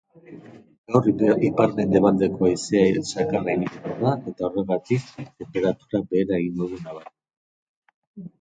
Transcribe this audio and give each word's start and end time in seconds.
Gaur 0.93 1.33
ipar-mendebaldeko 1.49 2.47
haizea 2.47 3.03
zakarra 3.11 3.53
ibiliko 3.59 3.93
da 4.01 4.15
eta 4.33 4.49
horregatik 4.49 5.07
tenperaturak 5.27 6.09
behera 6.15 6.41
egingo 6.43 6.71
du 6.73 6.81
nabarmen. 6.89 8.29